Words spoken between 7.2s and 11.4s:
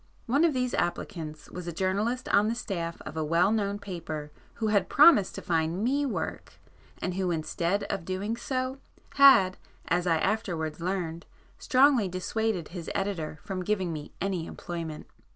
instead of doing so, [p 74] had, as I afterwards learned,